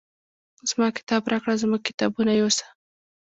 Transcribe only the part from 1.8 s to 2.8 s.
کتابونه یوسه.